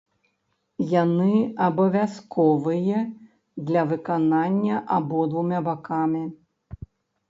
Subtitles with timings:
[1.03, 1.33] Яны
[1.67, 2.99] абавязковыя
[3.71, 6.29] для выканання абодвума бакамі.